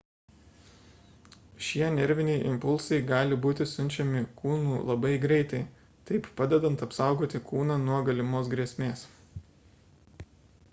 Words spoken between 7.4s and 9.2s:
kūną nuo galimos grėsmės